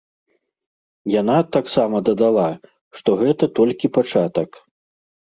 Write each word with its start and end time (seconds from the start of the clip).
Яна 1.21 1.35
таксама 1.57 2.01
дадала, 2.07 2.45
што 2.99 3.09
гэта 3.21 3.49
толькі 3.61 3.91
пачатак. 3.99 4.49